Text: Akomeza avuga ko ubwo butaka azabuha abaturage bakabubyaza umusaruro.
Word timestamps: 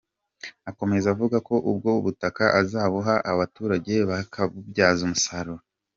Akomeza 0.69 1.07
avuga 1.13 1.37
ko 1.47 1.55
ubwo 1.71 1.89
butaka 2.05 2.43
azabuha 2.61 3.13
abaturage 3.31 3.93
bakabubyaza 4.09 5.01
umusaruro. 5.07 5.61